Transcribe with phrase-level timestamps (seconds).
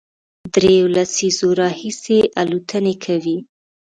[0.53, 3.37] درېیو لسیزو راهیسې الوتنې کوي،